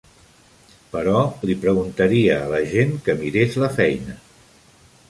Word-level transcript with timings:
Però 0.95 1.19
li 1.49 1.57
preguntaria 1.65 2.39
a 2.39 2.49
la 2.55 2.63
gent 2.73 2.99
que 3.07 3.19
mirés 3.23 3.61
la 3.67 3.73
feina. 3.79 4.19